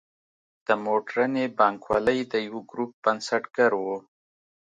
د 0.65 0.69
موډرنې 0.83 1.45
بانکوالۍ 1.57 2.19
د 2.33 2.33
یوه 2.47 2.61
ګروپ 2.71 2.91
بنسټګر 3.03 3.71
و. 3.83 3.85